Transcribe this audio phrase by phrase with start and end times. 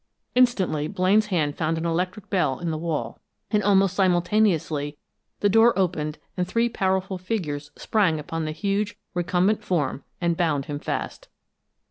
[0.33, 3.19] Instantly Blaine's hand found an electric bell in the wall,
[3.51, 4.97] and almost simultaneously
[5.41, 10.65] the door opened and three powerful figures sprang upon the huge, recumbent form and bound
[10.65, 11.27] him fast.